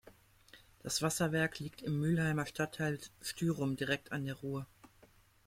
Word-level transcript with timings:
Das 0.81 1.03
Wasserwerk 1.03 1.59
liegt 1.59 1.83
im 1.83 1.99
Mülheimer 1.99 2.47
Stadtteil 2.47 2.97
Styrum 3.21 3.75
direkt 3.75 4.11
an 4.11 4.25
der 4.25 4.33
Ruhr. 4.33 4.65